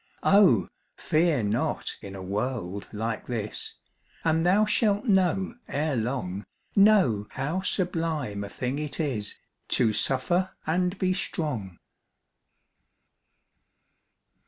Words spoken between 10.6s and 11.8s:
and be strong.